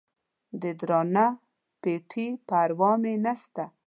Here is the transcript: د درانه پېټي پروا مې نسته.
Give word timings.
د 0.61 0.63
درانه 0.79 1.25
پېټي 1.81 2.27
پروا 2.47 2.91
مې 3.01 3.13
نسته. 3.25 3.63